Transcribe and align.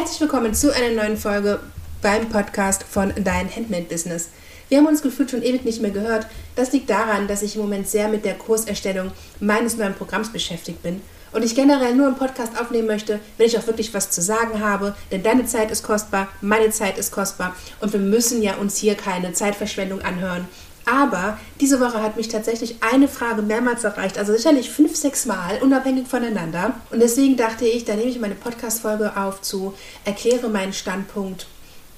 Herzlich 0.00 0.22
willkommen 0.22 0.54
zu 0.54 0.74
einer 0.74 1.02
neuen 1.02 1.18
Folge 1.18 1.60
beim 2.00 2.26
Podcast 2.30 2.84
von 2.84 3.12
Dein 3.22 3.54
Handmade 3.54 3.84
Business. 3.84 4.30
Wir 4.70 4.78
haben 4.78 4.86
uns 4.86 5.02
gefühlt 5.02 5.30
schon 5.30 5.42
ewig 5.42 5.66
nicht 5.66 5.82
mehr 5.82 5.90
gehört. 5.90 6.26
Das 6.56 6.72
liegt 6.72 6.88
daran, 6.88 7.28
dass 7.28 7.42
ich 7.42 7.54
im 7.54 7.60
Moment 7.60 7.86
sehr 7.86 8.08
mit 8.08 8.24
der 8.24 8.32
Kurserstellung 8.32 9.12
meines 9.40 9.76
neuen 9.76 9.92
Programms 9.92 10.32
beschäftigt 10.32 10.82
bin 10.82 11.02
und 11.32 11.44
ich 11.44 11.54
generell 11.54 11.94
nur 11.94 12.06
einen 12.06 12.16
Podcast 12.16 12.58
aufnehmen 12.58 12.86
möchte, 12.86 13.20
wenn 13.36 13.46
ich 13.46 13.58
auch 13.58 13.66
wirklich 13.66 13.92
was 13.92 14.10
zu 14.10 14.22
sagen 14.22 14.64
habe, 14.64 14.96
denn 15.12 15.22
deine 15.22 15.44
Zeit 15.44 15.70
ist 15.70 15.82
kostbar, 15.82 16.28
meine 16.40 16.70
Zeit 16.70 16.96
ist 16.96 17.12
kostbar 17.12 17.54
und 17.80 17.92
wir 17.92 18.00
müssen 18.00 18.42
ja 18.42 18.54
uns 18.54 18.78
hier 18.78 18.94
keine 18.94 19.34
Zeitverschwendung 19.34 20.00
anhören. 20.00 20.48
Aber 20.90 21.38
diese 21.60 21.78
Woche 21.78 22.02
hat 22.02 22.16
mich 22.16 22.26
tatsächlich 22.26 22.76
eine 22.80 23.06
Frage 23.06 23.42
mehrmals 23.42 23.84
erreicht, 23.84 24.18
also 24.18 24.32
sicherlich 24.32 24.70
fünf, 24.70 24.96
sechs 24.96 25.24
Mal, 25.24 25.58
unabhängig 25.62 26.08
voneinander. 26.08 26.74
Und 26.90 26.98
deswegen 26.98 27.36
dachte 27.36 27.64
ich, 27.64 27.84
da 27.84 27.94
nehme 27.94 28.10
ich 28.10 28.18
meine 28.18 28.34
Podcast-Folge 28.34 29.16
auf 29.16 29.40
zu, 29.40 29.72
erkläre 30.04 30.48
meinen 30.48 30.72
Standpunkt 30.72 31.46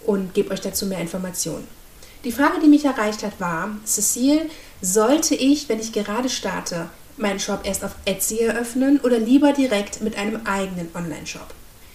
und 0.04 0.34
gebe 0.34 0.50
euch 0.50 0.60
dazu 0.60 0.84
mehr 0.84 1.00
Informationen. 1.00 1.66
Die 2.24 2.32
Frage, 2.32 2.60
die 2.62 2.68
mich 2.68 2.84
erreicht 2.84 3.22
hat, 3.22 3.40
war, 3.40 3.70
Cecile, 3.86 4.42
sollte 4.82 5.34
ich, 5.34 5.70
wenn 5.70 5.80
ich 5.80 5.92
gerade 5.92 6.28
starte, 6.28 6.90
meinen 7.16 7.40
Shop 7.40 7.60
erst 7.64 7.84
auf 7.84 7.92
Etsy 8.04 8.40
eröffnen 8.40 9.00
oder 9.00 9.18
lieber 9.18 9.54
direkt 9.54 10.02
mit 10.02 10.18
einem 10.18 10.42
eigenen 10.44 10.90
Online-Shop? 10.94 11.46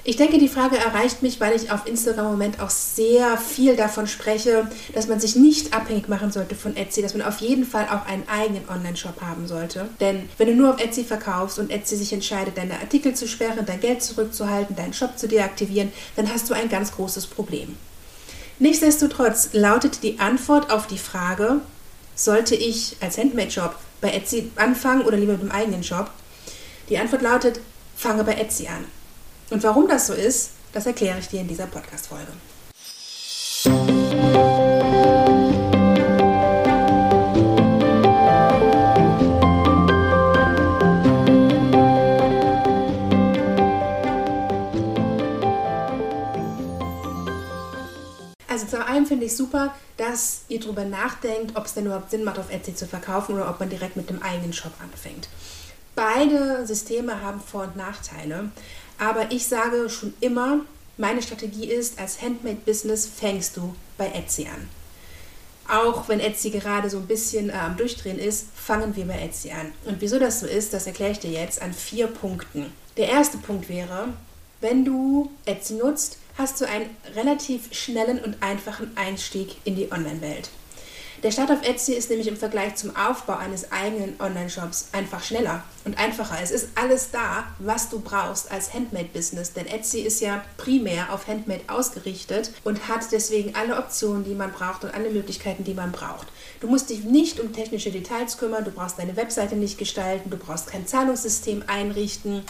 Ich 0.07 0.15
denke, 0.15 0.37
die 0.37 0.47
Frage 0.47 0.77
erreicht 0.77 1.21
mich, 1.21 1.41
weil 1.41 1.53
ich 1.53 1.69
auf 1.69 1.85
Instagram 1.85 2.27
im 2.27 2.31
Moment 2.31 2.61
auch 2.61 2.69
sehr 2.69 3.37
viel 3.37 3.75
davon 3.75 4.07
spreche, 4.07 4.65
dass 4.93 5.09
man 5.09 5.19
sich 5.19 5.35
nicht 5.35 5.73
abhängig 5.73 6.07
machen 6.07 6.31
sollte 6.31 6.55
von 6.55 6.77
Etsy, 6.77 7.01
dass 7.01 7.13
man 7.13 7.27
auf 7.27 7.41
jeden 7.41 7.65
Fall 7.65 7.89
auch 7.89 8.05
einen 8.05 8.23
eigenen 8.29 8.69
Online-Shop 8.69 9.19
haben 9.19 9.49
sollte. 9.49 9.89
Denn 9.99 10.29
wenn 10.37 10.47
du 10.47 10.55
nur 10.55 10.73
auf 10.73 10.81
Etsy 10.81 11.03
verkaufst 11.03 11.59
und 11.59 11.71
Etsy 11.71 11.97
sich 11.97 12.13
entscheidet, 12.13 12.57
deine 12.57 12.75
Artikel 12.75 13.15
zu 13.15 13.27
sperren, 13.27 13.65
dein 13.65 13.81
Geld 13.81 14.01
zurückzuhalten, 14.01 14.77
deinen 14.77 14.93
Shop 14.93 15.19
zu 15.19 15.27
deaktivieren, 15.27 15.91
dann 16.15 16.31
hast 16.33 16.49
du 16.49 16.53
ein 16.53 16.69
ganz 16.69 16.93
großes 16.93 17.27
Problem. 17.27 17.75
Nichtsdestotrotz 18.59 19.49
lautet 19.51 20.03
die 20.03 20.21
Antwort 20.21 20.71
auf 20.71 20.87
die 20.87 20.99
Frage, 20.99 21.59
sollte 22.15 22.55
ich 22.55 22.95
als 23.01 23.17
Handmade-Shop 23.17 23.75
bei 23.99 24.11
Etsy 24.11 24.51
anfangen 24.55 25.01
oder 25.01 25.17
lieber 25.17 25.33
mit 25.33 25.41
dem 25.41 25.51
eigenen 25.51 25.83
Shop? 25.83 26.11
Die 26.87 26.97
Antwort 26.97 27.23
lautet, 27.23 27.59
fange 27.97 28.23
bei 28.23 28.35
Etsy 28.35 28.67
an. 28.67 28.85
Und 29.49 29.63
warum 29.63 29.87
das 29.87 30.07
so 30.07 30.13
ist, 30.13 30.51
das 30.73 30.85
erkläre 30.85 31.19
ich 31.19 31.29
dir 31.29 31.41
in 31.41 31.47
dieser 31.47 31.67
Podcast-Folge. 31.67 32.31
Also 48.49 48.65
zum 48.65 48.81
einen 48.81 49.05
finde 49.05 49.27
ich 49.27 49.35
super, 49.35 49.73
dass 49.95 50.41
ihr 50.49 50.59
darüber 50.59 50.83
nachdenkt, 50.83 51.55
ob 51.55 51.65
es 51.65 51.73
denn 51.73 51.85
überhaupt 51.85 52.11
Sinn 52.11 52.23
macht, 52.23 52.39
auf 52.39 52.51
Etsy 52.51 52.75
zu 52.75 52.85
verkaufen 52.85 53.35
oder 53.35 53.49
ob 53.49 53.59
man 53.59 53.69
direkt 53.69 53.95
mit 53.95 54.09
dem 54.09 54.21
eigenen 54.21 54.51
Shop 54.51 54.73
anfängt. 54.81 55.29
Beide 55.95 56.67
Systeme 56.67 57.21
haben 57.21 57.39
Vor- 57.39 57.63
und 57.63 57.75
Nachteile. 57.75 58.51
Aber 58.97 59.31
ich 59.31 59.47
sage 59.47 59.89
schon 59.89 60.13
immer, 60.19 60.61
meine 60.97 61.21
Strategie 61.21 61.67
ist, 61.67 61.99
als 61.99 62.21
Handmade-Business 62.21 63.07
fängst 63.07 63.57
du 63.57 63.75
bei 63.97 64.07
Etsy 64.07 64.47
an. 64.47 64.67
Auch 65.67 66.07
wenn 66.07 66.19
Etsy 66.19 66.49
gerade 66.49 66.89
so 66.89 66.97
ein 66.97 67.07
bisschen 67.07 67.49
äh, 67.49 67.53
am 67.53 67.75
Durchdrehen 67.75 68.19
ist, 68.19 68.47
fangen 68.55 68.95
wir 68.95 69.05
bei 69.05 69.19
Etsy 69.19 69.51
an. 69.51 69.73
Und 69.85 69.99
wieso 69.99 70.17
das 70.17 70.39
so 70.39 70.47
ist, 70.47 70.73
das 70.73 70.87
erkläre 70.87 71.11
ich 71.11 71.19
dir 71.19 71.31
jetzt 71.31 71.61
an 71.61 71.73
vier 71.73 72.07
Punkten. 72.07 72.71
Der 72.95 73.09
erste 73.09 73.37
Punkt 73.37 73.67
wäre, 73.69 74.09
wenn 74.61 74.85
du 74.85 75.29
Etsy 75.45 75.73
nutzt, 75.73 76.17
hast 76.37 76.61
du 76.61 76.65
einen 76.65 76.89
relativ 77.15 77.73
schnellen 77.73 78.19
und 78.19 78.41
einfachen 78.41 78.95
Einstieg 78.95 79.57
in 79.65 79.75
die 79.75 79.91
Online-Welt. 79.91 80.49
Der 81.23 81.31
Start 81.31 81.49
auf 81.49 81.67
Etsy 81.67 81.93
ist 81.93 82.11
nämlich 82.11 82.27
im 82.27 82.37
Vergleich 82.37 82.75
zum 82.75 82.95
Aufbau 82.95 83.37
eines 83.37 83.71
eigenen 83.71 84.19
Online-Shops 84.19 84.89
einfach 84.91 85.23
schneller 85.23 85.63
und 85.83 85.97
einfacher. 85.97 86.37
Es 86.43 86.51
ist 86.51 86.69
alles 86.75 87.09
da, 87.09 87.45
was 87.57 87.89
du 87.89 87.99
brauchst 87.99 88.51
als 88.51 88.75
Handmade-Business, 88.75 89.53
denn 89.53 89.65
Etsy 89.65 90.01
ist 90.01 90.21
ja 90.21 90.45
primär 90.57 91.11
auf 91.11 91.27
Handmade 91.27 91.63
ausgerichtet 91.69 92.51
und 92.63 92.87
hat 92.87 93.11
deswegen 93.11 93.55
alle 93.55 93.79
Optionen, 93.79 94.25
die 94.25 94.35
man 94.35 94.51
braucht 94.51 94.83
und 94.83 94.93
alle 94.93 95.09
Möglichkeiten, 95.09 95.63
die 95.63 95.73
man 95.73 95.91
braucht. 95.91 96.27
Du 96.59 96.67
musst 96.67 96.91
dich 96.91 97.03
nicht 97.03 97.39
um 97.39 97.51
technische 97.51 97.89
Details 97.89 98.37
kümmern, 98.37 98.63
du 98.63 98.69
brauchst 98.69 98.99
deine 98.99 99.15
Webseite 99.15 99.55
nicht 99.55 99.79
gestalten, 99.79 100.29
du 100.29 100.37
brauchst 100.37 100.67
kein 100.67 100.85
Zahlungssystem 100.85 101.63
einrichten. 101.65 102.43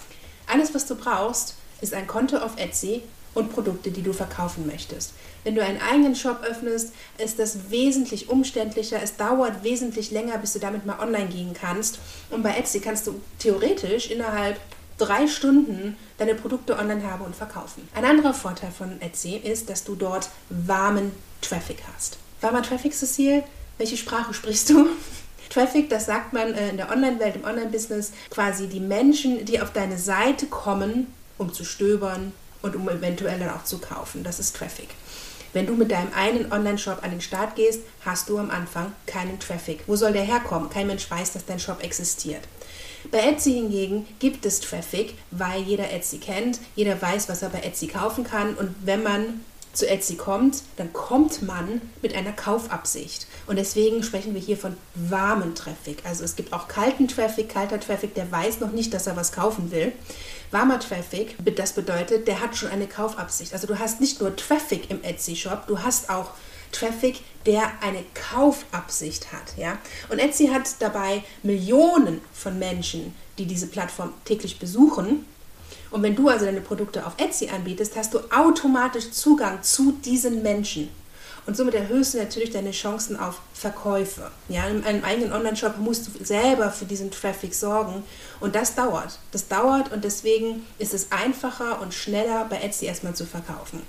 Alles, 0.45 0.75
was 0.75 0.85
du 0.85 0.95
brauchst, 0.95 1.55
ist 1.79 1.93
ein 1.93 2.05
Konto 2.07 2.35
auf 2.35 2.57
Etsy 2.57 3.01
und 3.37 3.53
Produkte, 3.53 3.91
die 3.91 4.01
du 4.01 4.13
verkaufen 4.13 4.65
möchtest. 4.65 5.13
Wenn 5.43 5.53
du 5.53 5.63
einen 5.63 5.79
eigenen 5.79 6.15
Shop 6.15 6.41
öffnest, 6.43 6.91
ist 7.19 7.37
das 7.37 7.69
wesentlich 7.69 8.29
umständlicher. 8.29 8.99
Es 9.01 9.15
dauert 9.15 9.63
wesentlich 9.63 10.09
länger, 10.09 10.39
bis 10.39 10.53
du 10.53 10.59
damit 10.59 10.85
mal 10.85 10.99
online 10.99 11.27
gehen 11.27 11.53
kannst. 11.53 11.99
Und 12.31 12.41
bei 12.41 12.57
Etsy 12.57 12.79
kannst 12.79 13.05
du 13.05 13.21
theoretisch 13.37 14.09
innerhalb 14.09 14.59
drei 14.97 15.27
Stunden 15.27 15.95
deine 16.17 16.33
Produkte 16.33 16.77
online 16.77 17.03
haben 17.03 17.23
und 17.23 17.35
verkaufen. 17.35 17.87
Ein 17.93 18.05
anderer 18.05 18.33
Vorteil 18.33 18.71
von 18.71 18.99
Etsy 19.01 19.35
ist, 19.35 19.69
dass 19.69 19.83
du 19.83 19.93
dort 19.93 20.29
warmen 20.49 21.11
Traffic 21.41 21.77
hast. 21.95 22.17
Warmer 22.41 22.63
Traffic, 22.63 22.93
Cecile? 22.93 23.43
Welche 23.77 23.97
Sprache 23.97 24.33
sprichst 24.33 24.71
du? 24.71 24.87
Traffic, 25.49 25.91
das 25.91 26.07
sagt 26.07 26.33
man 26.33 26.55
äh, 26.55 26.69
in 26.69 26.77
der 26.77 26.91
Online-Welt, 26.91 27.35
im 27.35 27.45
Online-Business, 27.45 28.11
quasi 28.31 28.67
die 28.67 28.79
Menschen, 28.79 29.45
die 29.45 29.61
auf 29.61 29.71
deine 29.71 29.99
Seite 29.99 30.47
kommen, 30.47 31.13
um 31.37 31.53
zu 31.53 31.63
stöbern, 31.63 32.33
und 32.61 32.75
um 32.75 32.87
eventuell 32.89 33.39
dann 33.39 33.49
auch 33.49 33.63
zu 33.63 33.79
kaufen. 33.79 34.23
Das 34.23 34.39
ist 34.39 34.55
Traffic. 34.55 34.89
Wenn 35.53 35.65
du 35.65 35.73
mit 35.73 35.91
deinem 35.91 36.13
einen 36.13 36.51
Online-Shop 36.51 37.03
an 37.03 37.11
den 37.11 37.21
Start 37.21 37.55
gehst, 37.55 37.81
hast 38.05 38.29
du 38.29 38.37
am 38.37 38.51
Anfang 38.51 38.91
keinen 39.05 39.39
Traffic. 39.39 39.79
Wo 39.87 39.95
soll 39.95 40.13
der 40.13 40.23
herkommen? 40.23 40.69
Kein 40.69 40.87
Mensch 40.87 41.09
weiß, 41.09 41.33
dass 41.33 41.45
dein 41.45 41.59
Shop 41.59 41.83
existiert. 41.83 42.41
Bei 43.11 43.19
Etsy 43.19 43.53
hingegen 43.53 44.05
gibt 44.19 44.45
es 44.45 44.59
Traffic, 44.59 45.13
weil 45.31 45.61
jeder 45.61 45.91
Etsy 45.91 46.17
kennt, 46.17 46.59
jeder 46.75 47.01
weiß, 47.01 47.29
was 47.29 47.41
er 47.41 47.49
bei 47.49 47.61
Etsy 47.61 47.87
kaufen 47.87 48.23
kann 48.23 48.55
und 48.55 48.75
wenn 48.83 49.01
man 49.01 49.41
zu 49.77 49.87
Etsy 49.87 50.15
kommt, 50.15 50.63
dann 50.77 50.91
kommt 50.91 51.43
man 51.43 51.81
mit 52.01 52.15
einer 52.15 52.33
Kaufabsicht. 52.33 53.27
Und 53.45 53.57
deswegen 53.57 54.01
sprechen 54.03 54.33
wir 54.33 54.41
hier 54.41 54.57
von 54.57 54.75
warmen 54.95 55.53
Traffic. 55.53 55.99
Also 56.03 56.23
es 56.23 56.35
gibt 56.35 56.51
auch 56.51 56.67
kalten 56.67 57.07
Traffic, 57.07 57.49
kalter 57.49 57.79
Traffic, 57.79 58.15
der 58.15 58.31
weiß 58.31 58.59
noch 58.59 58.71
nicht, 58.71 58.93
dass 58.93 59.07
er 59.07 59.15
was 59.15 59.31
kaufen 59.31 59.71
will. 59.71 59.91
Warmer 60.51 60.79
Traffic, 60.79 61.35
das 61.55 61.73
bedeutet, 61.73 62.27
der 62.27 62.41
hat 62.41 62.55
schon 62.55 62.69
eine 62.69 62.87
Kaufabsicht. 62.87 63.53
Also 63.53 63.67
du 63.67 63.79
hast 63.79 63.99
nicht 63.99 64.21
nur 64.21 64.35
Traffic 64.35 64.89
im 64.89 65.03
Etsy-Shop, 65.03 65.67
du 65.67 65.79
hast 65.79 66.09
auch 66.09 66.31
Traffic, 66.71 67.21
der 67.45 67.71
eine 67.81 68.03
Kaufabsicht 68.13 69.31
hat. 69.31 69.57
Ja? 69.57 69.77
Und 70.09 70.19
Etsy 70.19 70.47
hat 70.47 70.67
dabei 70.79 71.23
Millionen 71.43 72.21
von 72.33 72.59
Menschen, 72.59 73.15
die 73.37 73.45
diese 73.45 73.67
Plattform 73.67 74.13
täglich 74.25 74.59
besuchen 74.59 75.25
und 75.91 76.03
wenn 76.03 76.15
du 76.15 76.27
also 76.27 76.45
deine 76.45 76.61
Produkte 76.61 77.05
auf 77.05 77.13
Etsy 77.17 77.49
anbietest, 77.49 77.95
hast 77.95 78.13
du 78.13 78.19
automatisch 78.31 79.11
Zugang 79.11 79.61
zu 79.63 79.93
diesen 79.93 80.43
Menschen. 80.43 80.89
Und 81.47 81.55
somit 81.55 81.75
erhöhst 81.75 82.13
du 82.13 82.17
natürlich 82.17 82.51
deine 82.51 82.71
Chancen 82.71 83.17
auf 83.17 83.39
Verkäufe. 83.53 84.29
Ja, 84.49 84.67
in 84.67 84.83
einem 84.83 85.03
eigenen 85.05 85.31
Online-Shop 85.31 85.77
musst 85.77 86.07
du 86.07 86.23
selber 86.23 86.71
für 86.71 86.83
diesen 86.83 87.09
Traffic 87.09 87.53
sorgen. 87.55 88.03
Und 88.41 88.53
das 88.53 88.75
dauert. 88.75 89.17
Das 89.31 89.47
dauert 89.47 89.91
und 89.93 90.03
deswegen 90.03 90.65
ist 90.77 90.93
es 90.93 91.09
einfacher 91.09 91.81
und 91.81 91.93
schneller 91.93 92.45
bei 92.49 92.57
Etsy 92.57 92.85
erstmal 92.85 93.15
zu 93.15 93.25
verkaufen. 93.25 93.81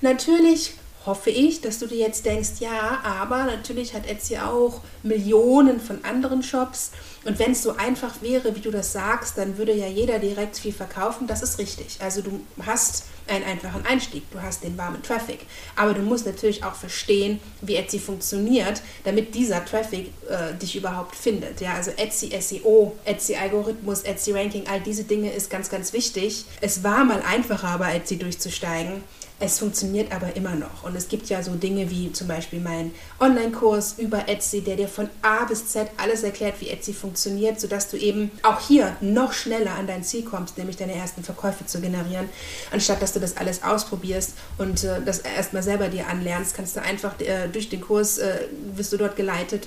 Natürlich 0.00 0.72
hoffe 1.06 1.30
ich, 1.30 1.60
dass 1.60 1.78
du 1.78 1.86
dir 1.86 1.98
jetzt 1.98 2.24
denkst, 2.24 2.60
ja, 2.60 3.00
aber 3.04 3.44
natürlich 3.44 3.94
hat 3.94 4.06
Etsy 4.06 4.38
auch 4.38 4.80
Millionen 5.02 5.80
von 5.80 6.04
anderen 6.04 6.42
Shops. 6.42 6.92
Und 7.24 7.38
wenn 7.38 7.52
es 7.52 7.62
so 7.62 7.76
einfach 7.76 8.22
wäre, 8.22 8.54
wie 8.54 8.60
du 8.60 8.70
das 8.70 8.92
sagst, 8.92 9.38
dann 9.38 9.58
würde 9.58 9.74
ja 9.74 9.86
jeder 9.86 10.18
direkt 10.18 10.58
viel 10.58 10.72
verkaufen. 10.72 11.26
Das 11.26 11.42
ist 11.42 11.58
richtig. 11.58 11.98
Also 12.00 12.22
du 12.22 12.40
hast 12.64 13.04
einen 13.26 13.44
einfachen 13.44 13.86
Einstieg, 13.86 14.30
du 14.30 14.42
hast 14.42 14.62
den 14.62 14.76
warmen 14.76 15.02
Traffic. 15.02 15.40
Aber 15.76 15.94
du 15.94 16.02
musst 16.02 16.26
natürlich 16.26 16.64
auch 16.64 16.74
verstehen, 16.74 17.40
wie 17.62 17.76
Etsy 17.76 17.98
funktioniert, 17.98 18.82
damit 19.04 19.34
dieser 19.34 19.64
Traffic 19.64 20.10
äh, 20.28 20.54
dich 20.54 20.76
überhaupt 20.76 21.16
findet. 21.16 21.60
Ja, 21.60 21.74
also 21.74 21.90
Etsy 21.96 22.30
SEO, 22.38 22.96
Etsy 23.04 23.36
Algorithmus, 23.36 24.02
Etsy 24.02 24.32
Ranking, 24.32 24.66
all 24.68 24.80
diese 24.80 25.04
Dinge 25.04 25.32
ist 25.32 25.48
ganz, 25.48 25.70
ganz 25.70 25.92
wichtig. 25.92 26.44
Es 26.60 26.82
war 26.82 27.04
mal 27.04 27.22
einfacher, 27.22 27.78
bei 27.78 27.94
Etsy 27.94 28.18
durchzusteigen. 28.18 29.02
Es 29.40 29.58
funktioniert 29.58 30.12
aber 30.12 30.36
immer 30.36 30.54
noch. 30.54 30.84
Und 30.84 30.94
es 30.94 31.08
gibt 31.08 31.28
ja 31.28 31.42
so 31.42 31.54
Dinge 31.56 31.90
wie 31.90 32.12
zum 32.12 32.28
Beispiel 32.28 32.60
meinen 32.60 32.94
Online-Kurs 33.18 33.96
über 33.98 34.28
Etsy, 34.28 34.60
der 34.60 34.76
dir 34.76 34.86
von 34.86 35.10
A 35.22 35.44
bis 35.44 35.66
Z 35.66 35.90
alles 35.96 36.22
erklärt, 36.22 36.60
wie 36.60 36.70
Etsy 36.70 36.92
funktioniert, 36.92 37.60
sodass 37.60 37.90
du 37.90 37.96
eben 37.96 38.30
auch 38.44 38.60
hier 38.60 38.96
noch 39.00 39.32
schneller 39.32 39.72
an 39.74 39.88
dein 39.88 40.04
Ziel 40.04 40.22
kommst, 40.22 40.56
nämlich 40.56 40.76
deine 40.76 40.94
ersten 40.94 41.24
Verkäufe 41.24 41.66
zu 41.66 41.80
generieren. 41.80 42.28
Anstatt 42.70 43.02
dass 43.02 43.12
du 43.12 43.18
das 43.18 43.36
alles 43.36 43.64
ausprobierst 43.64 44.34
und 44.58 44.84
äh, 44.84 45.02
das 45.04 45.18
erstmal 45.18 45.64
selber 45.64 45.88
dir 45.88 46.06
anlernst, 46.06 46.54
kannst 46.54 46.76
du 46.76 46.82
einfach 46.82 47.20
äh, 47.20 47.48
durch 47.48 47.68
den 47.68 47.80
Kurs, 47.80 48.18
äh, 48.18 48.46
wirst 48.76 48.92
du 48.92 48.96
dort 48.96 49.16
geleitet 49.16 49.66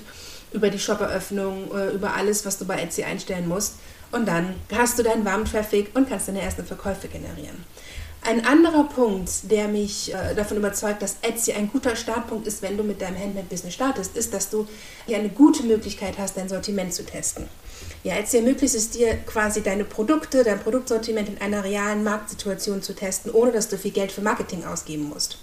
über 0.52 0.70
die 0.70 0.78
Shop-Eröffnung, 0.78 1.70
äh, 1.76 1.90
über 1.90 2.14
alles, 2.14 2.46
was 2.46 2.56
du 2.56 2.64
bei 2.64 2.80
Etsy 2.80 3.04
einstellen 3.04 3.46
musst. 3.46 3.74
Und 4.12 4.26
dann 4.26 4.54
hast 4.74 4.98
du 4.98 5.02
deinen 5.02 5.26
warmen 5.26 5.44
Traffic 5.44 5.94
und 5.94 6.08
kannst 6.08 6.28
deine 6.28 6.40
ersten 6.40 6.64
Verkäufe 6.64 7.08
generieren. 7.08 7.64
Ein 8.28 8.44
anderer 8.44 8.84
Punkt, 8.84 9.50
der 9.50 9.68
mich 9.68 10.12
äh, 10.12 10.34
davon 10.34 10.58
überzeugt, 10.58 11.00
dass 11.00 11.16
Etsy 11.22 11.54
ein 11.54 11.70
guter 11.72 11.96
Startpunkt 11.96 12.46
ist, 12.46 12.60
wenn 12.60 12.76
du 12.76 12.84
mit 12.84 13.00
deinem 13.00 13.18
Handmade-Business 13.18 13.72
startest, 13.72 14.18
ist, 14.18 14.34
dass 14.34 14.50
du 14.50 14.66
hier 15.06 15.16
eine 15.16 15.30
gute 15.30 15.62
Möglichkeit 15.62 16.18
hast, 16.18 16.36
dein 16.36 16.46
Sortiment 16.46 16.92
zu 16.92 17.06
testen. 17.06 17.46
Ja, 18.04 18.16
Etsy 18.16 18.36
ermöglicht 18.36 18.74
es 18.74 18.90
dir 18.90 19.16
quasi 19.24 19.62
deine 19.62 19.84
Produkte, 19.84 20.44
dein 20.44 20.60
Produktsortiment 20.60 21.26
in 21.26 21.38
einer 21.40 21.64
realen 21.64 22.04
Marktsituation 22.04 22.82
zu 22.82 22.94
testen, 22.94 23.32
ohne 23.32 23.50
dass 23.50 23.70
du 23.70 23.78
viel 23.78 23.92
Geld 23.92 24.12
für 24.12 24.20
Marketing 24.20 24.62
ausgeben 24.62 25.08
musst. 25.08 25.38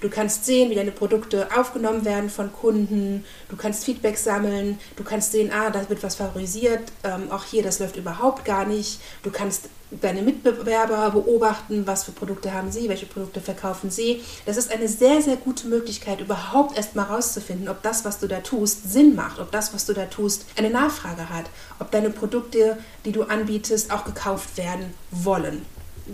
Du 0.00 0.08
kannst 0.08 0.46
sehen, 0.46 0.70
wie 0.70 0.76
deine 0.76 0.92
Produkte 0.92 1.48
aufgenommen 1.52 2.04
werden 2.04 2.30
von 2.30 2.52
Kunden. 2.52 3.24
Du 3.48 3.56
kannst 3.56 3.84
Feedback 3.84 4.16
sammeln. 4.16 4.78
Du 4.94 5.02
kannst 5.02 5.32
sehen, 5.32 5.50
ah, 5.52 5.70
da 5.70 5.88
wird 5.88 6.04
was 6.04 6.14
favorisiert. 6.14 6.92
Ähm, 7.02 7.28
auch 7.32 7.44
hier, 7.44 7.64
das 7.64 7.80
läuft 7.80 7.96
überhaupt 7.96 8.44
gar 8.44 8.66
nicht. 8.66 9.00
Du 9.24 9.32
kannst 9.32 9.68
deine 9.90 10.22
Mitbewerber 10.22 11.10
beobachten, 11.10 11.86
was 11.86 12.04
für 12.04 12.12
Produkte 12.12 12.52
haben 12.54 12.70
sie, 12.70 12.88
welche 12.88 13.06
Produkte 13.06 13.40
verkaufen 13.40 13.90
sie. 13.90 14.22
Das 14.46 14.56
ist 14.56 14.72
eine 14.72 14.88
sehr, 14.88 15.20
sehr 15.20 15.36
gute 15.36 15.66
Möglichkeit, 15.66 16.20
überhaupt 16.20 16.76
erst 16.76 16.94
mal 16.94 17.04
rauszufinden, 17.04 17.68
ob 17.68 17.82
das, 17.82 18.04
was 18.04 18.18
du 18.18 18.28
da 18.28 18.40
tust, 18.40 18.90
Sinn 18.90 19.14
macht, 19.14 19.40
ob 19.40 19.50
das, 19.50 19.74
was 19.74 19.86
du 19.86 19.92
da 19.92 20.06
tust, 20.06 20.46
eine 20.56 20.70
Nachfrage 20.70 21.28
hat, 21.28 21.46
ob 21.78 21.90
deine 21.90 22.10
Produkte, 22.10 22.78
die 23.04 23.12
du 23.12 23.24
anbietest, 23.24 23.92
auch 23.92 24.04
gekauft 24.04 24.56
werden 24.56 24.94
wollen 25.10 25.62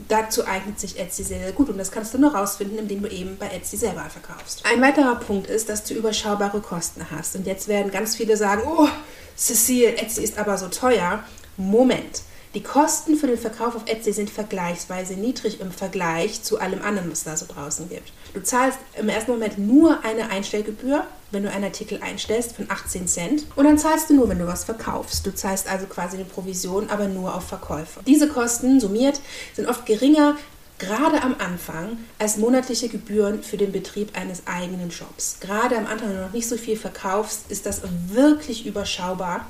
dazu 0.09 0.47
eignet 0.47 0.79
sich 0.79 0.99
Etsy 0.99 1.23
sehr, 1.23 1.39
sehr 1.39 1.53
gut 1.53 1.69
und 1.69 1.79
das 1.79 1.91
kannst 1.91 2.13
du 2.15 2.19
nur 2.19 2.35
rausfinden, 2.35 2.79
indem 2.79 3.03
du 3.03 3.09
eben 3.09 3.37
bei 3.39 3.49
Etsy 3.49 3.77
selber 3.77 4.05
verkaufst. 4.11 4.63
Ein 4.67 4.83
weiterer 4.83 5.17
Punkt 5.17 5.49
ist, 5.49 5.69
dass 5.69 5.85
du 5.85 5.95
überschaubare 5.95 6.61
Kosten 6.61 7.07
hast 7.11 7.37
und 7.37 7.47
jetzt 7.47 7.69
werden 7.69 7.91
ganz 7.91 8.17
viele 8.17 8.37
sagen, 8.37 8.63
oh, 8.67 8.89
Cecile, 9.37 9.97
Etsy 9.97 10.23
ist 10.23 10.39
aber 10.39 10.59
so 10.59 10.69
teuer. 10.69 11.23
Moment. 11.57 12.23
Die 12.57 12.63
Kosten 12.63 13.17
für 13.17 13.27
den 13.27 13.37
Verkauf 13.37 13.77
auf 13.77 13.83
Etsy 13.85 14.15
sind 14.15 14.31
vergleichsweise 14.31 15.13
niedrig 15.13 15.61
im 15.61 15.71
Vergleich 15.71 16.43
zu 16.43 16.59
allem 16.59 16.81
anderen, 16.81 17.13
was 17.13 17.23
da 17.23 17.37
so 17.37 17.45
draußen 17.47 17.91
gibt. 17.91 18.11
Du 18.33 18.43
zahlst 18.43 18.79
im 18.99 19.11
ersten 19.11 19.33
Moment 19.33 19.59
nur 19.59 20.03
eine 20.07 20.31
Einstellgebühr, 20.31 21.07
wenn 21.33 21.43
du 21.43 21.51
einen 21.51 21.65
Artikel 21.65 22.01
einstellst, 22.01 22.57
von 22.57 22.71
18 22.71 23.09
Cent. 23.09 23.45
Und 23.57 23.67
dann 23.67 23.77
zahlst 23.77 24.09
du 24.09 24.15
nur, 24.15 24.31
wenn 24.31 24.39
du 24.39 24.47
was 24.47 24.65
verkaufst. 24.65 25.27
Du 25.27 25.35
zahlst 25.35 25.69
also 25.69 25.85
quasi 25.85 26.17
eine 26.17 26.25
Provision, 26.25 26.89
aber 26.89 27.09
nur 27.09 27.35
auf 27.35 27.47
Verkäufe. 27.47 28.01
Diese 28.07 28.27
Kosten 28.27 28.81
summiert 28.81 29.21
sind 29.55 29.69
oft 29.69 29.85
geringer 29.85 30.39
gerade 30.79 31.23
am 31.23 31.37
Anfang 31.39 31.99
als 32.19 32.39
monatliche 32.39 32.89
Gebühren 32.89 33.43
für 33.43 33.59
den 33.59 33.71
Betrieb 33.71 34.17
eines 34.17 34.47
eigenen 34.47 34.91
Shops. 34.91 35.41
Gerade 35.41 35.77
am 35.77 35.87
Anfang, 35.87 36.09
wenn 36.09 36.17
du 36.17 36.23
noch 36.23 36.33
nicht 36.33 36.49
so 36.49 36.57
viel 36.57 36.79
verkaufst, 36.79 37.51
ist 37.51 37.67
das 37.67 37.83
wirklich 38.09 38.65
überschaubar. 38.65 39.47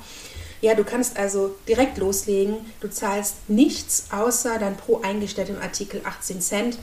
Ja, 0.61 0.73
du 0.73 0.83
kannst 0.83 1.17
also 1.17 1.55
direkt 1.67 1.97
loslegen. 1.97 2.57
Du 2.81 2.89
zahlst 2.89 3.35
nichts 3.47 4.07
außer 4.11 4.57
dein 4.59 4.75
pro 4.75 5.01
eingestelltem 5.01 5.57
Artikel 5.61 6.01
18 6.03 6.41
Cent. 6.41 6.79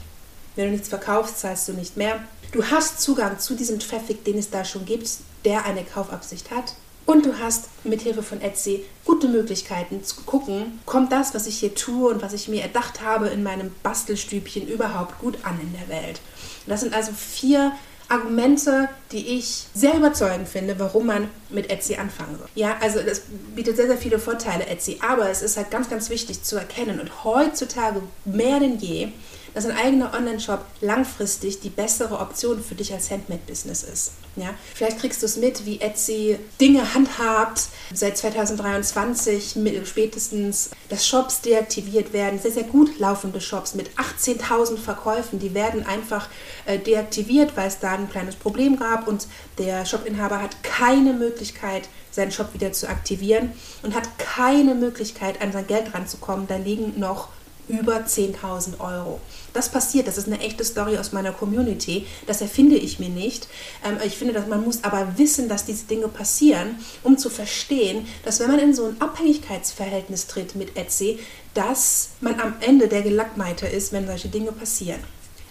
Wenn 0.57 0.67
du 0.67 0.73
nichts 0.73 0.89
verkaufst, 0.89 1.41
zahlst 1.41 1.67
du 1.69 1.73
nicht 1.73 1.97
mehr. 1.97 2.23
Du 2.53 2.65
hast 2.65 3.01
Zugang 3.01 3.41
zu 3.41 3.55
diesem 3.55 3.81
Traffic, 3.81 4.25
den 4.25 4.39
es 4.39 4.51
da 4.51 4.65
schon 4.65 4.85
gibt, 4.85 5.09
der 5.45 5.65
eine 5.65 5.83
Kaufabsicht 5.83 6.53
hat. 6.53 6.75
Und 7.07 7.27
du 7.27 7.39
hast 7.39 7.69
mit 7.85 8.01
Hilfe 8.01 8.23
von 8.23 8.41
Etsy 8.41 8.85
gute 9.05 9.29
Möglichkeiten 9.29 10.05
zu 10.05 10.23
gucken, 10.23 10.81
kommt 10.87 11.13
das, 11.13 11.35
was 11.35 11.47
ich 11.47 11.59
hier 11.59 11.75
tue 11.75 12.09
und 12.09 12.23
was 12.23 12.33
ich 12.33 12.49
mir 12.49 12.63
erdacht 12.63 13.03
habe 13.03 13.29
in 13.29 13.43
meinem 13.43 13.73
Bastelstübchen 13.83 14.67
überhaupt 14.67 15.19
gut 15.19 15.37
an 15.43 15.61
in 15.61 15.73
der 15.73 15.89
Welt. 15.89 16.21
Das 16.67 16.81
sind 16.81 16.95
also 16.95 17.13
vier 17.13 17.73
Argumente, 18.09 18.89
die 19.13 19.39
ich 19.39 19.67
sehr 19.75 19.95
überzeugend 19.95 20.49
finde, 20.49 20.79
warum 20.79 21.07
man 21.07 21.29
mit 21.51 21.71
Etsy 21.71 21.97
anfangen 21.97 22.37
soll. 22.39 22.49
Ja, 22.55 22.77
also 22.81 23.01
das 23.03 23.23
bietet 23.55 23.77
sehr, 23.77 23.87
sehr 23.87 23.99
viele 23.99 24.19
Vorteile, 24.19 24.67
Etsy, 24.67 24.99
aber 25.01 25.31
es 25.31 25.43
ist 25.43 25.57
halt 25.57 25.71
ganz, 25.71 25.89
ganz 25.89 26.11
wichtig 26.11 26.43
zu 26.43 26.57
erkennen 26.57 27.01
und 27.01 27.25
heutzutage 27.25 28.03
mehr 28.25 28.61
denn 28.61 28.79
je, 28.79 29.09
dass 29.55 29.65
ein 29.65 29.77
eigener 29.77 30.13
Online-Shop 30.13 30.65
langfristig 30.81 31.61
die 31.61 31.71
bessere 31.71 32.19
Option 32.19 32.63
für 32.63 32.75
dich 32.75 32.93
als 32.93 33.11
Handmade-Business 33.11 33.85
ist. 33.85 34.13
Ja? 34.37 34.51
Vielleicht 34.75 34.99
kriegst 34.99 35.23
du 35.23 35.27
es 35.27 35.37
mit, 35.37 35.65
wie 35.65 35.81
Etsy 35.81 36.39
Dinge 36.61 36.95
handhabt, 36.95 37.69
seit 37.93 38.19
2023 38.19 39.57
spätestens, 39.85 40.71
dass 40.89 41.07
Shops 41.07 41.41
deaktiviert 41.41 42.13
werden, 42.13 42.41
sehr, 42.41 42.51
sehr 42.51 42.65
gut 42.65 42.99
laufende 42.99 43.41
Shops 43.41 43.75
mit 43.75 43.91
18.000 43.93 44.77
Verkäufen, 44.77 45.39
die 45.39 45.55
werden 45.55 45.87
einfach 45.87 46.29
äh, 46.67 46.79
deaktiviert, 46.79 47.57
weil 47.57 47.69
es 47.69 47.79
da 47.79 47.93
ein 47.93 48.11
kleines 48.11 48.35
Problem 48.35 48.77
gab 48.79 49.07
und 49.07 49.29
der 49.59 49.87
Shopinhaber 49.87 50.43
hat 50.43 50.63
keine 50.65 51.13
Möglichkeit, 51.13 51.89
seinen 52.11 52.33
Shop 52.33 52.55
wieder 52.55 52.73
zu 52.73 52.89
aktivieren 52.89 53.53
und 53.83 53.95
hat 53.95 54.19
keine 54.19 54.75
Möglichkeit, 54.75 55.41
an 55.41 55.53
sein 55.53 55.67
Geld 55.67 55.95
ranzukommen. 55.95 56.47
Da 56.47 56.57
liegen 56.57 56.99
noch 56.99 57.29
über 57.69 57.97
10.000 57.97 58.81
Euro. 58.81 59.21
Das 59.53 59.69
passiert, 59.69 60.09
das 60.09 60.19
ist 60.19 60.27
eine 60.27 60.41
echte 60.41 60.65
Story 60.65 60.99
aus 60.99 61.13
meiner 61.13 61.33
Community. 61.33 62.07
Das 62.27 62.41
erfinde 62.41 62.77
ich 62.77 62.99
mir 62.99 63.09
nicht. 63.09 63.49
Ähm, 63.85 63.99
ich 64.05 64.17
finde, 64.17 64.35
dass 64.35 64.47
man 64.47 64.65
muss 64.65 64.85
aber 64.85 65.17
wissen, 65.17 65.49
dass 65.49 65.65
diese 65.65 65.85
Dinge 65.85 66.09
passieren, 66.09 66.77
um 67.03 67.17
zu 67.19 67.31
verstehen, 67.31 68.07
dass 68.25 68.41
wenn 68.41 68.51
man 68.51 68.59
in 68.59 68.75
so 68.75 68.87
ein 68.87 69.01
Abhängigkeitsverhältnis 69.01 70.27
tritt 70.27 70.57
mit 70.57 70.77
Etsy, 70.77 71.21
dass 71.55 72.11
man 72.21 72.41
am 72.41 72.55
Ende 72.61 72.89
der 72.89 73.03
Gelackmeiter 73.03 73.71
ist, 73.71 73.93
wenn 73.93 74.07
solche 74.07 74.29
Dinge 74.29 74.53
passieren. 74.53 75.01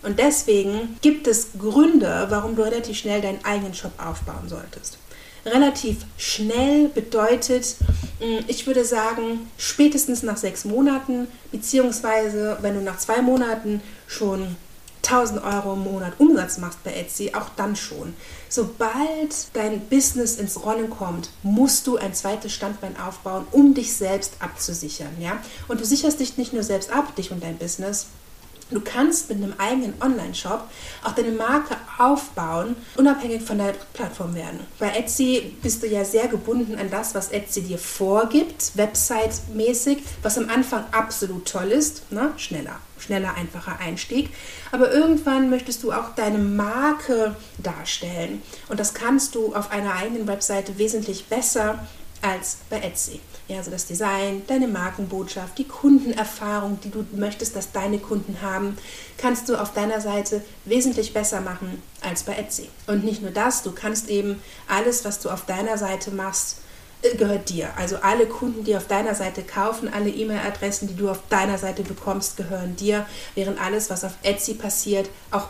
Und 0.01 0.19
deswegen 0.19 0.97
gibt 1.01 1.27
es 1.27 1.47
Gründe, 1.57 2.27
warum 2.29 2.57
du 2.57 2.63
relativ 2.63 2.97
schnell 2.97 3.21
deinen 3.21 3.43
eigenen 3.45 3.73
Shop 3.73 3.93
aufbauen 3.97 4.49
solltest 4.49 4.97
relativ 5.45 6.05
schnell 6.17 6.89
bedeutet, 6.89 7.75
mm, 8.19 8.45
ich 8.47 8.65
würde 8.67 8.85
sagen, 8.85 9.51
spätestens 9.57 10.23
nach 10.23 10.37
sechs 10.37 10.65
Monaten, 10.65 11.27
beziehungsweise 11.51 12.57
wenn 12.61 12.75
du 12.75 12.81
nach 12.81 12.97
zwei 12.97 13.21
Monaten 13.21 13.81
schon 14.07 14.55
1000 15.03 15.43
Euro 15.43 15.73
im 15.73 15.83
Monat 15.83 16.13
Umsatz 16.17 16.57
machst 16.57 16.83
bei 16.83 16.93
Etsy, 16.93 17.33
auch 17.33 17.49
dann 17.57 17.75
schon. 17.75 18.13
Sobald 18.47 19.47
dein 19.53 19.81
Business 19.81 20.37
ins 20.37 20.63
Rollen 20.63 20.89
kommt, 20.89 21.29
musst 21.43 21.87
du 21.87 21.97
ein 21.97 22.13
zweites 22.13 22.53
Standbein 22.53 22.95
aufbauen, 22.97 23.45
um 23.51 23.73
dich 23.73 23.93
selbst 23.93 24.35
abzusichern. 24.39 25.15
Ja? 25.19 25.39
Und 25.67 25.81
du 25.81 25.85
sicherst 25.85 26.19
dich 26.19 26.37
nicht 26.37 26.53
nur 26.53 26.63
selbst 26.63 26.89
ab, 26.89 27.15
dich 27.15 27.31
und 27.31 27.43
dein 27.43 27.57
Business, 27.57 28.07
Du 28.71 28.81
kannst 28.81 29.29
mit 29.29 29.37
einem 29.37 29.53
eigenen 29.57 29.93
Online-Shop 30.01 30.67
auch 31.03 31.11
deine 31.11 31.31
Marke 31.31 31.75
aufbauen, 31.97 32.75
unabhängig 32.95 33.43
von 33.43 33.57
der 33.57 33.73
Plattform 33.93 34.33
werden. 34.35 34.61
Bei 34.79 34.89
Etsy 34.89 35.55
bist 35.61 35.83
du 35.83 35.87
ja 35.87 36.03
sehr 36.03 36.27
gebunden 36.27 36.77
an 36.77 36.89
das, 36.89 37.13
was 37.13 37.29
Etsy 37.29 37.61
dir 37.61 37.77
vorgibt, 37.77 38.71
Website-mäßig, 38.75 39.99
was 40.21 40.37
am 40.37 40.49
Anfang 40.49 40.85
absolut 40.91 41.47
toll 41.47 41.71
ist, 41.71 42.11
ne? 42.11 42.33
schneller, 42.37 42.79
schneller, 42.97 43.35
einfacher 43.35 43.79
Einstieg. 43.79 44.29
Aber 44.71 44.91
irgendwann 44.91 45.49
möchtest 45.49 45.83
du 45.83 45.91
auch 45.91 46.15
deine 46.15 46.39
Marke 46.39 47.35
darstellen 47.57 48.41
und 48.69 48.79
das 48.79 48.93
kannst 48.93 49.35
du 49.35 49.53
auf 49.53 49.71
einer 49.71 49.95
eigenen 49.95 50.27
Webseite 50.27 50.77
wesentlich 50.77 51.25
besser 51.25 51.79
als 52.21 52.57
bei 52.69 52.79
Etsy. 52.79 53.19
Ja, 53.49 53.57
also 53.57 53.71
das 53.71 53.85
Design, 53.85 54.43
deine 54.47 54.69
Markenbotschaft, 54.69 55.57
die 55.57 55.67
Kundenerfahrung, 55.67 56.79
die 56.81 56.89
du 56.89 57.05
möchtest, 57.13 57.55
dass 57.57 57.73
deine 57.73 57.99
Kunden 57.99 58.41
haben, 58.41 58.77
kannst 59.17 59.49
du 59.49 59.59
auf 59.59 59.73
deiner 59.73 59.99
Seite 59.99 60.41
wesentlich 60.63 61.13
besser 61.13 61.41
machen 61.41 61.81
als 62.01 62.23
bei 62.23 62.35
Etsy. 62.35 62.69
Und 62.87 63.03
nicht 63.03 63.21
nur 63.21 63.31
das, 63.31 63.61
du 63.61 63.73
kannst 63.73 64.07
eben 64.07 64.41
alles, 64.69 65.03
was 65.03 65.19
du 65.19 65.29
auf 65.29 65.45
deiner 65.45 65.77
Seite 65.77 66.11
machst, 66.11 66.59
äh, 67.01 67.17
gehört 67.17 67.49
dir. 67.49 67.69
Also 67.75 67.97
alle 67.97 68.27
Kunden, 68.27 68.63
die 68.63 68.77
auf 68.77 68.87
deiner 68.87 69.13
Seite 69.13 69.43
kaufen, 69.43 69.93
alle 69.93 70.09
E-Mail-Adressen, 70.09 70.87
die 70.87 70.95
du 70.95 71.09
auf 71.09 71.19
deiner 71.27 71.57
Seite 71.57 71.83
bekommst, 71.83 72.37
gehören 72.37 72.77
dir, 72.77 73.05
während 73.35 73.59
alles, 73.59 73.89
was 73.89 74.05
auf 74.05 74.13
Etsy 74.23 74.53
passiert, 74.53 75.09
auch 75.31 75.47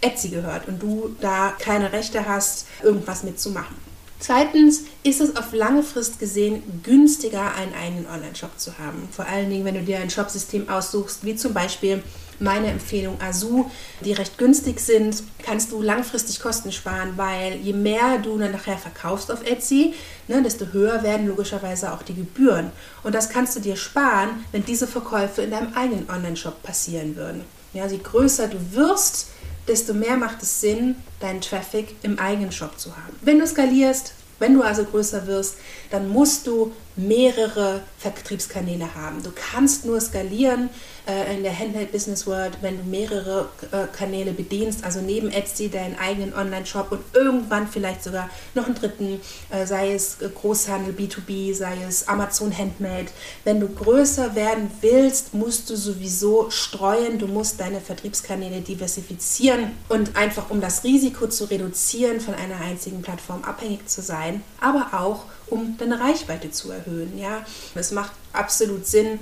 Etsy 0.00 0.28
gehört 0.30 0.66
und 0.66 0.82
du 0.82 1.14
da 1.20 1.54
keine 1.58 1.92
Rechte 1.92 2.26
hast, 2.26 2.66
irgendwas 2.82 3.22
mitzumachen. 3.22 3.87
Zweitens 4.20 4.82
ist 5.04 5.20
es 5.20 5.36
auf 5.36 5.52
lange 5.52 5.84
Frist 5.84 6.18
gesehen 6.18 6.62
günstiger, 6.82 7.54
einen 7.54 7.72
eigenen 7.74 8.06
Online-Shop 8.06 8.58
zu 8.58 8.76
haben. 8.78 9.08
Vor 9.12 9.26
allen 9.26 9.48
Dingen, 9.48 9.64
wenn 9.64 9.76
du 9.76 9.82
dir 9.82 9.98
ein 9.98 10.10
Shopsystem 10.10 10.68
aussuchst, 10.68 11.24
wie 11.24 11.36
zum 11.36 11.54
Beispiel 11.54 12.02
meine 12.40 12.68
Empfehlung 12.68 13.20
Azu, 13.20 13.70
die 14.04 14.12
recht 14.12 14.38
günstig 14.38 14.80
sind, 14.80 15.22
kannst 15.42 15.72
du 15.72 15.82
langfristig 15.82 16.40
Kosten 16.40 16.72
sparen, 16.72 17.12
weil 17.16 17.56
je 17.56 17.72
mehr 17.72 18.18
du 18.18 18.38
dann 18.38 18.52
nachher 18.52 18.78
verkaufst 18.78 19.30
auf 19.30 19.44
Etsy, 19.44 19.94
ne, 20.26 20.42
desto 20.42 20.66
höher 20.72 21.02
werden 21.02 21.28
logischerweise 21.28 21.92
auch 21.92 22.02
die 22.02 22.14
Gebühren. 22.14 22.70
Und 23.02 23.14
das 23.14 23.28
kannst 23.28 23.56
du 23.56 23.60
dir 23.60 23.76
sparen, 23.76 24.44
wenn 24.52 24.64
diese 24.64 24.86
Verkäufe 24.86 25.42
in 25.42 25.50
deinem 25.50 25.74
eigenen 25.74 26.08
Online-Shop 26.10 26.62
passieren 26.62 27.16
würden. 27.16 27.44
Ja, 27.72 27.86
je 27.86 27.98
größer 27.98 28.48
du 28.48 28.58
wirst, 28.72 29.28
desto 29.68 29.94
mehr 29.94 30.16
macht 30.16 30.42
es 30.42 30.60
Sinn, 30.60 30.96
deinen 31.20 31.40
Traffic 31.40 31.94
im 32.02 32.18
eigenen 32.18 32.52
Shop 32.52 32.78
zu 32.78 32.96
haben. 32.96 33.14
Wenn 33.20 33.38
du 33.38 33.46
skalierst, 33.46 34.14
wenn 34.38 34.54
du 34.54 34.62
also 34.62 34.84
größer 34.84 35.26
wirst, 35.26 35.56
dann 35.90 36.08
musst 36.08 36.46
du 36.46 36.72
mehrere 36.98 37.82
Vertriebskanäle 37.98 38.94
haben. 38.94 39.22
Du 39.22 39.30
kannst 39.34 39.86
nur 39.86 40.00
skalieren 40.00 40.68
äh, 41.06 41.36
in 41.36 41.44
der 41.44 41.56
Handheld 41.56 41.92
Business 41.92 42.26
World, 42.26 42.58
wenn 42.60 42.76
du 42.76 42.84
mehrere 42.84 43.48
äh, 43.70 43.86
Kanäle 43.96 44.32
bedienst, 44.32 44.84
also 44.84 45.00
neben 45.00 45.30
Etsy 45.30 45.70
deinen 45.70 45.96
eigenen 45.96 46.34
Online-Shop 46.34 46.90
und 46.90 47.00
irgendwann 47.14 47.68
vielleicht 47.68 48.02
sogar 48.02 48.28
noch 48.54 48.66
einen 48.66 48.74
dritten, 48.74 49.20
äh, 49.50 49.64
sei 49.64 49.92
es 49.94 50.18
Großhandel, 50.18 50.92
B2B, 50.92 51.54
sei 51.54 51.78
es 51.86 52.08
Amazon 52.08 52.56
Handmade. 52.56 53.06
Wenn 53.44 53.60
du 53.60 53.68
größer 53.68 54.34
werden 54.34 54.70
willst, 54.80 55.34
musst 55.34 55.70
du 55.70 55.76
sowieso 55.76 56.50
streuen, 56.50 57.18
du 57.18 57.28
musst 57.28 57.60
deine 57.60 57.80
Vertriebskanäle 57.80 58.60
diversifizieren 58.60 59.70
und 59.88 60.16
einfach 60.16 60.50
um 60.50 60.60
das 60.60 60.82
Risiko 60.82 61.28
zu 61.28 61.44
reduzieren, 61.44 62.20
von 62.20 62.34
einer 62.34 62.60
einzigen 62.60 63.02
Plattform 63.02 63.44
abhängig 63.44 63.88
zu 63.88 64.02
sein, 64.02 64.42
aber 64.60 64.98
auch 64.98 65.24
um 65.50 65.76
deine 65.78 66.00
Reichweite 66.00 66.50
zu 66.50 66.70
erhöhen. 66.70 67.18
Ja? 67.18 67.44
Es 67.74 67.92
macht 67.92 68.12
absolut 68.32 68.86
Sinn, 68.86 69.18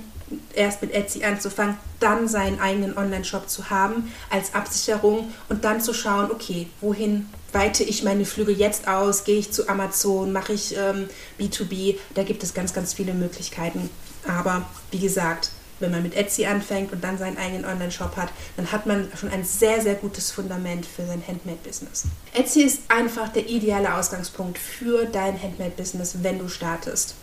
erst 0.53 0.81
mit 0.81 0.93
Etsy 0.93 1.23
anzufangen, 1.23 1.77
dann 1.99 2.27
seinen 2.27 2.59
eigenen 2.59 2.97
Online-Shop 2.97 3.49
zu 3.49 3.69
haben 3.69 4.11
als 4.29 4.53
Absicherung 4.53 5.33
und 5.49 5.63
dann 5.63 5.81
zu 5.81 5.93
schauen, 5.93 6.31
okay, 6.31 6.67
wohin 6.81 7.29
weite 7.53 7.83
ich 7.83 8.03
meine 8.03 8.25
Flüge 8.25 8.51
jetzt 8.51 8.87
aus? 8.87 9.23
Gehe 9.23 9.39
ich 9.39 9.51
zu 9.51 9.69
Amazon? 9.69 10.31
Mache 10.31 10.53
ich 10.53 10.75
ähm, 10.77 11.09
B2B? 11.39 11.97
Da 12.13 12.23
gibt 12.23 12.43
es 12.43 12.53
ganz, 12.53 12.73
ganz 12.73 12.93
viele 12.93 13.13
Möglichkeiten. 13.13 13.89
Aber 14.27 14.65
wie 14.91 14.99
gesagt, 14.99 15.51
wenn 15.79 15.91
man 15.91 16.03
mit 16.03 16.15
Etsy 16.15 16.45
anfängt 16.45 16.91
und 16.91 17.03
dann 17.03 17.17
seinen 17.17 17.37
eigenen 17.37 17.65
Online-Shop 17.65 18.15
hat, 18.15 18.29
dann 18.55 18.71
hat 18.71 18.85
man 18.85 19.09
schon 19.15 19.29
ein 19.29 19.43
sehr, 19.43 19.81
sehr 19.81 19.95
gutes 19.95 20.31
Fundament 20.31 20.85
für 20.85 21.05
sein 21.05 21.23
Handmade-Business. 21.25 22.05
Etsy 22.33 22.63
ist 22.63 22.81
einfach 22.89 23.29
der 23.29 23.47
ideale 23.47 23.93
Ausgangspunkt 23.95 24.57
für 24.57 25.05
dein 25.05 25.41
Handmade-Business, 25.41 26.17
wenn 26.21 26.39
du 26.39 26.47
startest. 26.47 27.15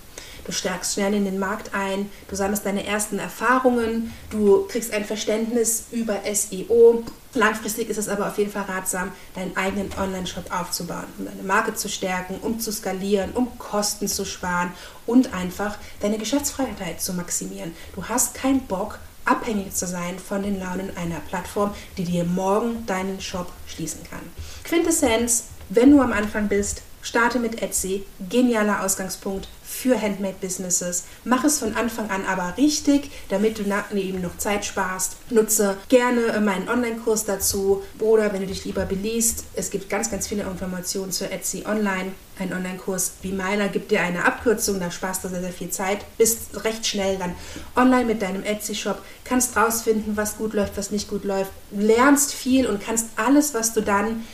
Du 0.45 0.53
stärkst 0.53 0.95
schnell 0.95 1.15
in 1.15 1.25
den 1.25 1.39
Markt 1.39 1.75
ein, 1.75 2.11
du 2.29 2.37
sammelst 2.37 2.67
deine 2.67 2.87
ersten 2.87 3.19
Erfahrungen, 3.19 4.13
du 4.31 4.67
kriegst 4.69 4.93
ein 4.93 5.05
Verständnis 5.05 5.85
über 5.91 6.21
SEO. 6.33 7.03
Langfristig 7.33 7.89
ist 7.89 7.97
es 7.97 8.09
aber 8.09 8.29
auf 8.29 8.39
jeden 8.39 8.53
Fall 8.53 8.65
ratsam, 8.65 9.11
deinen 9.35 9.57
eigenen 9.57 9.91
Online-Shop 9.99 10.53
aufzubauen, 10.53 11.07
um 11.19 11.25
deine 11.25 11.43
Marke 11.43 11.75
zu 11.75 11.89
stärken, 11.89 12.37
um 12.43 12.61
zu 12.61 12.73
skalieren, 12.73 13.33
um 13.33 13.59
Kosten 13.59 14.07
zu 14.07 14.25
sparen 14.25 14.73
und 15.07 15.35
einfach 15.35 15.79
deine 16.01 16.19
Geschäftsfreiheit 16.19 17.01
zu 17.01 17.15
maximieren. 17.15 17.75
Du 17.95 18.05
hast 18.05 18.35
keinen 18.35 18.61
Bock, 18.61 18.99
abhängig 19.25 19.75
zu 19.75 19.87
sein 19.87 20.19
von 20.19 20.43
den 20.43 20.61
Launen 20.61 20.97
einer 20.97 21.21
Plattform, 21.21 21.75
die 21.97 22.05
dir 22.05 22.25
morgen 22.25 22.87
deinen 22.87 23.21
Shop 23.21 23.51
schließen 23.67 24.01
kann. 24.09 24.21
Quintessenz, 24.65 25.45
wenn 25.71 25.91
du 25.91 26.01
am 26.01 26.13
Anfang 26.13 26.49
bist, 26.49 26.83
starte 27.05 27.39
mit 27.39 27.63
Etsy, 27.63 28.05
genialer 28.29 28.83
Ausgangspunkt 28.83 29.47
für 29.63 30.01
Handmade-Businesses. 30.01 31.05
Mach 31.25 31.45
es 31.45 31.59
von 31.59 31.75
Anfang 31.75 32.11
an 32.11 32.25
aber 32.27 32.55
richtig, 32.57 33.11
damit 33.29 33.59
du 33.59 33.65
eben 33.97 34.21
noch 34.21 34.39
Zeit 34.39 34.65
sparst. 34.65 35.17
Nutze 35.31 35.77
gerne 35.89 36.41
meinen 36.41 36.69
Online-Kurs 36.69 37.27
dazu 37.27 37.83
oder 38.01 38.33
wenn 38.33 38.41
du 38.41 38.47
dich 38.47 38.65
lieber 38.65 38.87
beliest, 38.87 39.45
es 39.55 39.71
gibt 39.71 39.89
ganz, 39.91 40.11
ganz 40.11 40.27
viele 40.27 40.43
Informationen 40.43 41.13
zur 41.13 41.31
Etsy 41.31 41.65
Online. 41.67 42.13
Ein 42.39 42.53
Online-Kurs 42.53 43.13
wie 43.23 43.33
meiner 43.33 43.69
gibt 43.69 43.91
dir 43.91 44.01
eine 44.01 44.25
Abkürzung, 44.25 44.81
da 44.81 44.91
sparst 44.91 45.23
du 45.23 45.29
sehr, 45.29 45.41
sehr 45.41 45.53
viel 45.53 45.71
Zeit, 45.71 46.05
bist 46.19 46.65
recht 46.65 46.85
schnell 46.87 47.17
dann 47.17 47.35
online 47.77 48.07
mit 48.07 48.23
deinem 48.23 48.43
Etsy-Shop, 48.43 49.01
kannst 49.25 49.57
rausfinden, 49.57 50.17
was 50.17 50.37
gut 50.37 50.53
läuft, 50.53 50.77
was 50.77 50.91
nicht 50.91 51.09
gut 51.09 51.25
läuft, 51.25 51.53
lernst 51.71 52.33
viel 52.33 52.67
und 52.67 52.81
kannst 52.83 53.07
alles, 53.17 53.55
was 53.55 53.73
du 53.73 53.83
dann 53.83 54.25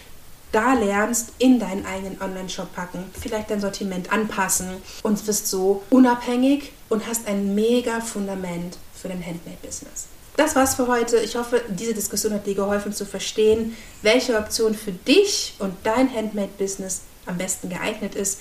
da 0.53 0.75
lernst, 0.75 1.33
in 1.39 1.59
deinen 1.59 1.87
eigenen 1.87 2.21
Online-Shop 2.21 2.75
packen, 2.75 3.05
vielleicht 3.21 3.51
dein 3.51 3.61
Sortiment 3.61 4.13
anpassen 4.13 4.69
und 5.03 5.27
wirst 5.27 5.47
so 5.49 5.83
unabhängig 5.91 6.73
und 6.89 7.07
hast 7.07 7.27
ein 7.27 7.55
mega 7.55 8.01
Fundament 8.01 8.79
für 8.95 9.09
dein 9.09 9.25
Handmade-Business. 9.25 10.07
Das 10.37 10.57
war's 10.57 10.75
für 10.75 10.87
heute. 10.87 11.19
Ich 11.19 11.37
hoffe, 11.37 11.63
diese 11.69 11.95
Diskussion 11.95 12.33
hat 12.33 12.47
dir 12.47 12.55
geholfen 12.55 12.93
zu 12.93 13.05
verstehen, 13.05 13.77
welche 14.03 14.39
Option 14.39 14.75
für 14.75 14.93
dich 14.93 15.55
und 15.59 15.75
dein 15.85 16.13
Handmade-Business 16.15 17.03
am 17.27 17.37
besten 17.37 17.69
geeignet 17.69 18.15
ist. 18.15 18.41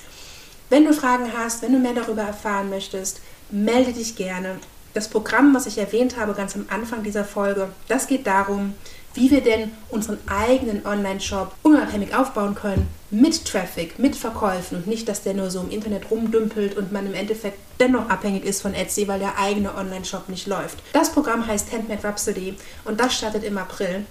Wenn 0.68 0.84
du 0.84 0.92
Fragen 0.92 1.32
hast, 1.36 1.62
wenn 1.62 1.72
du 1.72 1.78
mehr 1.78 1.94
darüber 1.94 2.22
erfahren 2.22 2.70
möchtest, 2.70 3.20
melde 3.50 3.92
dich 3.92 4.16
gerne. 4.16 4.58
Das 4.94 5.08
Programm, 5.08 5.54
was 5.54 5.66
ich 5.66 5.78
erwähnt 5.78 6.16
habe 6.16 6.32
ganz 6.34 6.54
am 6.54 6.66
Anfang 6.68 7.02
dieser 7.02 7.24
Folge, 7.24 7.68
das 7.88 8.06
geht 8.06 8.26
darum, 8.26 8.74
wie 9.14 9.30
wir 9.30 9.40
denn 9.40 9.72
unseren 9.88 10.18
eigenen 10.26 10.86
Online-Shop 10.86 11.52
unabhängig 11.62 12.14
aufbauen 12.14 12.54
können 12.54 12.88
mit 13.10 13.44
Traffic, 13.44 13.98
mit 13.98 14.14
Verkäufen 14.14 14.78
und 14.78 14.86
nicht, 14.86 15.08
dass 15.08 15.22
der 15.22 15.34
nur 15.34 15.50
so 15.50 15.60
im 15.60 15.70
Internet 15.70 16.10
rumdümpelt 16.10 16.76
und 16.76 16.92
man 16.92 17.06
im 17.06 17.14
Endeffekt 17.14 17.58
dennoch 17.80 18.08
abhängig 18.08 18.44
ist 18.44 18.62
von 18.62 18.74
Etsy, 18.74 19.08
weil 19.08 19.18
der 19.18 19.38
eigene 19.38 19.74
Online-Shop 19.74 20.28
nicht 20.28 20.46
läuft. 20.46 20.78
Das 20.92 21.10
Programm 21.10 21.46
heißt 21.46 21.72
Handmade 21.72 22.04
Rhapsody 22.04 22.54
und 22.84 23.00
das 23.00 23.14
startet 23.14 23.44
im 23.44 23.58
April. 23.58 24.04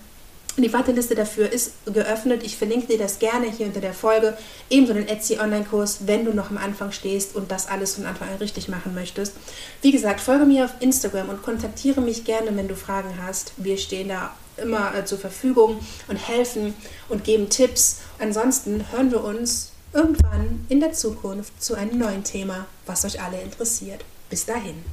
Die 0.58 0.74
Warteliste 0.74 1.16
dafür 1.16 1.50
ist 1.50 1.74
geöffnet. 1.86 2.44
Ich 2.44 2.58
verlinke 2.58 2.88
dir 2.88 2.98
das 2.98 3.20
gerne 3.20 3.50
hier 3.50 3.68
unter 3.68 3.80
der 3.80 3.94
Folge. 3.94 4.38
Ebenso 4.70 4.94
den 4.94 5.08
Etsy 5.08 5.40
Online-Kurs, 5.40 6.00
wenn 6.06 6.26
du 6.26 6.34
noch 6.34 6.50
am 6.50 6.58
Anfang 6.58 6.92
stehst 6.92 7.36
und 7.36 7.50
das 7.50 7.68
alles 7.68 7.96
von 7.96 8.06
Anfang 8.06 8.28
an 8.28 8.36
richtig 8.36 8.68
machen 8.68 8.94
möchtest. 8.94 9.36
Wie 9.82 9.92
gesagt, 9.92 10.20
folge 10.20 10.46
mir 10.46 10.66
auf 10.66 10.74
Instagram 10.82 11.30
und 11.30 11.44
kontaktiere 11.44 12.02
mich 12.02 12.26
gerne, 12.26 12.56
wenn 12.58 12.68
du 12.68 12.76
Fragen 12.76 13.20
hast. 13.26 13.54
Wir 13.56 13.78
stehen 13.78 14.10
da 14.10 14.34
immer 14.60 14.96
äh, 14.96 15.06
zur 15.06 15.18
Verfügung 15.18 15.80
und 16.08 16.16
helfen 16.16 16.74
und 17.10 17.24
geben 17.24 17.50
Tipps. 17.50 18.00
Ansonsten 18.20 18.86
hören 18.92 19.12
wir 19.12 19.24
uns 19.24 19.72
irgendwann 19.94 20.66
in 20.70 20.80
der 20.80 20.94
Zukunft 20.94 21.62
zu 21.62 21.76
einem 21.76 21.98
neuen 21.98 22.24
Thema, 22.24 22.68
was 22.86 23.06
euch 23.06 23.22
alle 23.22 23.42
interessiert. 23.42 24.04
Bis 24.30 24.46
dahin. 24.46 24.84